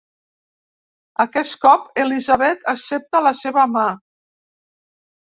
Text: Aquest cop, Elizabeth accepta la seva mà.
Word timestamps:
Aquest 1.23 1.57
cop, 1.65 1.83
Elizabeth 2.03 2.65
accepta 2.73 3.21
la 3.27 3.33
seva 3.41 3.67
mà. 3.75 3.85